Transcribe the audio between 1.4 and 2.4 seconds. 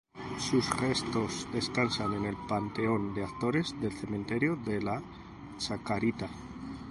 descansan en el